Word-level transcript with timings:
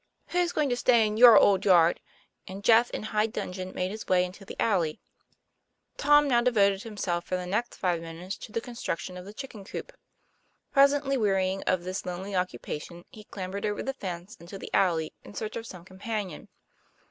'Who's 0.29 0.51
going 0.51 0.67
to 0.69 0.75
stay 0.75 1.05
in 1.05 1.17
your 1.17 1.37
old 1.37 1.63
yard?" 1.63 2.01
and 2.47 2.63
Jeff 2.63 2.89
in 2.89 3.03
high 3.03 3.27
dudgeon 3.27 3.71
made 3.75 3.91
his 3.91 4.07
way 4.07 4.25
into 4.25 4.43
the 4.43 4.59
alley. 4.59 4.99
Tom 5.95 6.27
now 6.27 6.41
devoted 6.41 6.81
himself 6.81 7.23
for 7.23 7.35
the 7.37 7.45
next 7.45 7.75
five 7.77 8.01
minutes 8.01 8.35
to 8.37 8.51
the 8.51 8.61
construction 8.61 9.15
of 9.15 9.25
the 9.25 9.31
chicken 9.35 9.63
coop. 9.63 9.93
Presently 10.71 11.17
wearying 11.17 11.61
of 11.67 11.83
this 11.83 12.03
lonely 12.03 12.35
occupation 12.35 13.05
he 13.11 13.25
clambered 13.25 13.63
over 13.63 13.83
the 13.83 13.93
fence 13.93 14.35
into 14.39 14.57
the 14.57 14.73
alley 14.73 15.13
in 15.23 15.35
search 15.35 15.55
of 15.55 15.67
some 15.67 15.85
compan 15.85 16.29
ion. 16.31 16.47